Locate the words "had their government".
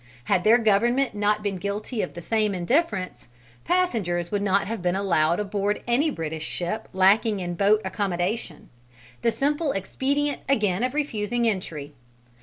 0.23-1.13